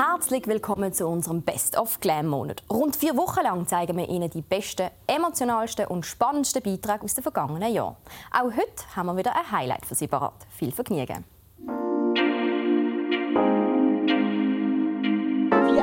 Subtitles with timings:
[0.00, 2.62] herzlich willkommen zu unserem Best of Glam Monat.
[2.70, 7.22] Rund vier Wochen lang zeigen wir Ihnen die besten, emotionalsten und spannendsten Beiträge aus den
[7.22, 7.96] vergangenen Jahren.
[8.32, 10.46] Auch heute haben wir wieder ein Highlight für Sie parat.
[10.56, 11.26] Viel Vergnügen!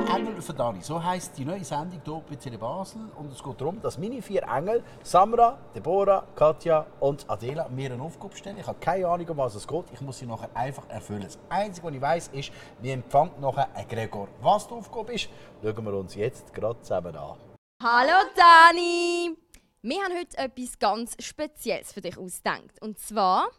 [0.10, 0.82] Engel für Dani.
[0.82, 3.02] So heisst die neue Sendung hier bei Tele Basel.
[3.18, 8.02] Und es geht darum, dass meine vier Engel, Samra, Deborah, Katja und Adela, mir eine
[8.02, 8.58] Aufgabe stellen.
[8.58, 9.86] Ich habe keine Ahnung, um was es geht.
[9.94, 11.24] Ich muss sie nachher einfach erfüllen.
[11.24, 14.30] Das Einzige, was ich weiss, ist, wir empfangen nachher einen Gregor.
[14.42, 15.30] Was die Aufgabe ist,
[15.62, 17.38] schauen wir uns jetzt gerade zusammen an.
[17.84, 19.36] Hallo Dani!
[19.82, 22.82] Wir haben heute etwas ganz Spezielles für dich ausgedacht.
[22.82, 23.50] Und zwar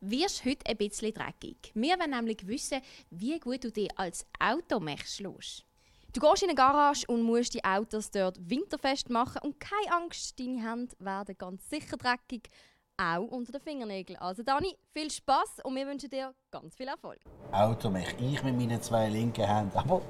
[0.00, 1.72] wirst du heute ein bisschen dreckig.
[1.74, 5.64] Wir wollen nämlich wissen, wie gut du dich als Automech schlägst.
[6.14, 10.38] Du gehst in eine Garage und musst die Autos dort winterfest machen und keine Angst,
[10.38, 12.50] deine Hände werden ganz sicher dreckig,
[12.96, 14.20] auch unter den Fingernägeln.
[14.20, 17.18] Also Dani, viel Spaß und wir wünschen dir ganz viel Erfolg.
[17.50, 19.76] Automech, ich mit meinen zwei linken Händen.
[19.76, 20.02] Aber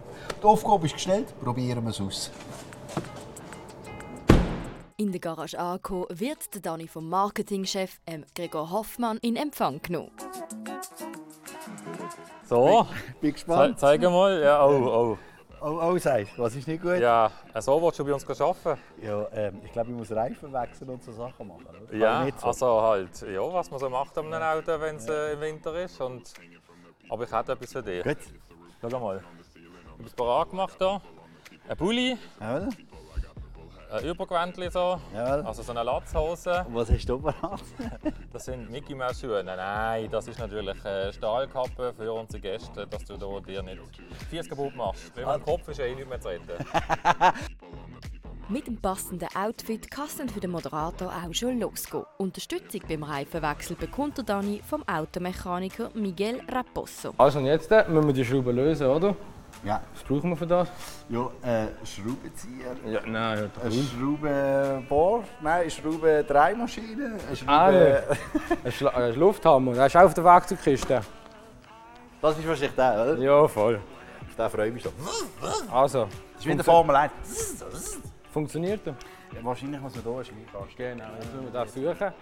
[0.43, 2.31] die Aufgabe ist gestellt, probieren wir es aus.
[4.99, 10.13] In der Garage angekommen, wird der Dani vom Marketingchef ähm, Gregor Hoffmann in Empfang genommen.
[12.47, 12.87] So,
[13.23, 13.79] bin gespannt.
[13.79, 14.43] Ze zeig mal.
[14.43, 15.19] Ja, oh, oh.
[15.67, 16.99] Oh, oh, sagst was ist nicht gut?
[16.99, 18.79] Ja, so willst du bei uns arbeiten?
[19.03, 21.65] Ja, ähm, ich glaube, ich muss Reifen wechseln und so Sachen machen.
[21.89, 21.97] Oder?
[21.97, 22.49] Ja, nicht so.
[22.49, 25.75] also halt, ja, was man so macht an einem Auto, wenn es äh, im Winter
[25.77, 25.99] ist.
[26.03, 26.35] Und,
[27.09, 28.05] aber ich hätte etwas für dich.
[28.05, 28.19] Gut.
[28.83, 29.25] Schau mal.
[29.55, 31.01] Ich habe es parat gemacht hier.
[31.67, 32.69] Ein Bulli, Jawohl.
[33.95, 35.47] Ein Übergewändchen so, Jawohl.
[35.47, 36.65] also so eine Latzhose.
[36.67, 37.61] Und was hast du parat?
[38.33, 39.43] Das sind Mickey Mouse Schuhe.
[39.45, 43.81] Nein, nein, das ist natürlich eine Stahlkappe für unsere Gäste, dass du da dir nicht
[44.29, 45.17] Fies kaputt machst.
[45.17, 46.43] Weil mein Kopf ist ja eh nicht mehr zu retten.
[48.49, 52.05] Mit dem passenden Outfit kann es dann für den Moderator auch schon losgehen.
[52.19, 57.15] Unterstützung beim Reifenwechsel bekommt der Dani vom Automechaniker Miguel Raposo.
[57.17, 59.17] Also und jetzt äh, müssen wir die Schraube lösen, oder?
[59.63, 60.69] Ja, Was brauchen wir für das?
[61.09, 62.77] ja äh, Schraubenzieher.
[62.87, 68.03] Ja, nein, ja, Eine Schraubenbohr, nein, eine Schraubendrehmaschine, eine Ah, Schraube...
[68.65, 71.01] Ein, Schla ein Lufthammer, der ist auch auf der Werkzeugkiste.
[72.21, 73.17] Das ist wahrscheinlich der, oder?
[73.19, 73.81] Ja, voll.
[74.29, 74.93] Auf den freue ich mich schon.
[75.73, 77.11] Also, Das ist wie in der Formel 1.
[78.33, 78.95] funktioniert er?
[79.43, 80.99] Wahrscheinlich muss man hier einen.
[80.99, 82.13] Genau, jetzt müssen wir das suchen.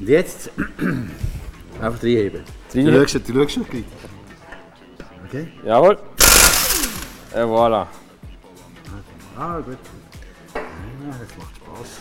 [0.00, 0.50] Und jetzt
[1.80, 2.42] einfach reinheben.
[2.72, 3.08] Du Reinheben.
[3.08, 3.84] schaust, du schaust schon gleich.
[5.26, 5.48] Okay?
[5.64, 5.98] Jawohl.
[7.32, 7.86] Et voilà.
[9.36, 9.78] Ah, gut.
[10.54, 10.60] Ja,
[11.20, 12.00] das macht Spaß.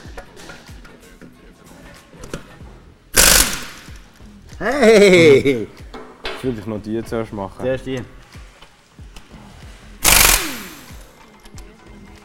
[4.59, 5.67] Hey!
[6.23, 7.63] Jetzt will ich noch die zuerst machen.
[7.63, 8.01] Der ist die.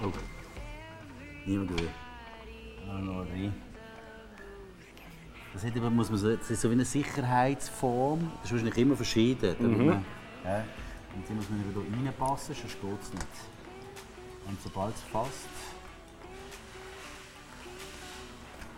[0.02, 0.12] Oh.
[1.46, 1.88] Niemand will.
[2.88, 3.52] Ah, noch rein.
[5.54, 8.30] Das, hat eben, muss man so, das ist so wie eine Sicherheitsform.
[8.42, 9.54] Das ist wahrscheinlich immer verschieden.
[9.58, 10.04] damit man-
[10.44, 10.64] Ja.
[11.14, 13.26] Und die muss man wieder reinpassen, sonst geht es nicht.
[14.46, 15.48] Und sobald es fasst.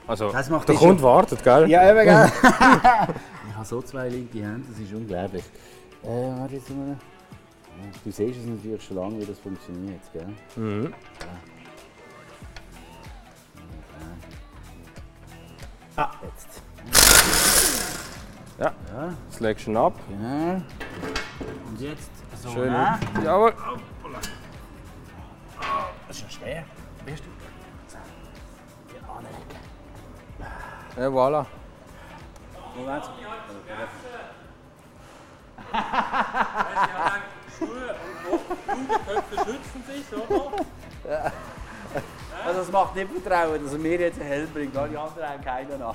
[0.07, 1.69] Also, Das macht der Kunde wartet, gell?
[1.69, 2.31] Ja, eben, gell?
[3.49, 5.45] ich habe so zwei linke Hände, das ist unglaublich.
[6.05, 6.07] Äh,
[6.39, 6.89] warte jetzt mal.
[6.91, 6.97] Ja,
[8.05, 10.29] Du siehst es natürlich schon lange, wie das funktioniert, gell?
[10.57, 10.95] Mhm.
[15.97, 16.56] Ah, jetzt.
[18.59, 18.73] Ja.
[19.31, 19.95] Das legst du ab.
[20.09, 20.63] Genau.
[21.69, 22.11] Und jetzt
[22.43, 22.51] so.
[22.51, 22.73] Schön.
[22.73, 22.99] ne?
[23.23, 23.55] Jawohl.
[26.09, 26.65] Das ist ja schwer.
[27.07, 27.31] Weißt du?
[27.89, 27.99] So.
[28.91, 29.57] Hier anlegen.
[30.97, 31.47] Et voilà.
[32.77, 33.05] Moment.
[39.07, 41.33] Köpfe schützen sich, oder?
[42.57, 44.75] Also das macht nicht Vertrauen, dass er mir jetzt einen Helm bringt.
[44.75, 45.95] Alle anderen haben keinen an.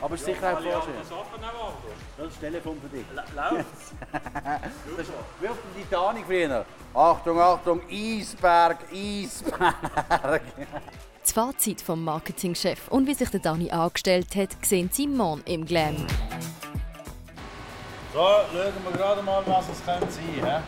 [0.00, 0.74] Aber es ist sicher ein Vorschlag.
[0.74, 1.82] arbeiten auch anders.
[2.16, 3.04] Das ist das Telefon für dich.
[3.34, 3.92] Läuft's?
[4.96, 6.64] Das ist wie auf der Titanic früher.
[6.94, 10.42] Achtung, Achtung, Eisberg, Eisberg.
[11.20, 15.66] Das Fazit vom Marketingchef und wie sich der Dani angestellt hat, sehen Sie morgen im
[15.66, 15.96] Glam.
[18.14, 20.62] So, schauen wir gerade mal, was es könnte sein könnte.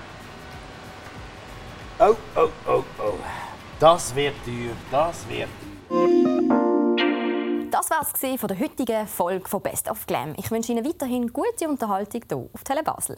[2.00, 3.49] Oh, oh, oh, oh.
[3.80, 5.48] Das wird teuer, das wird.
[7.70, 10.34] Das war es von der heutigen Folge von Best of Glam.
[10.36, 13.16] Ich wünsche Ihnen weiterhin gute Unterhaltung hier auf Tele Basel.